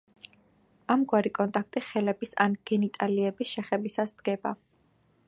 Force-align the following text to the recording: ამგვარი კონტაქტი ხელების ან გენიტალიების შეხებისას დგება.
ამგვარი 0.93 1.31
კონტაქტი 1.39 1.83
ხელების 1.89 2.35
ან 2.47 2.57
გენიტალიების 2.71 3.53
შეხებისას 3.55 4.21
დგება. 4.23 4.59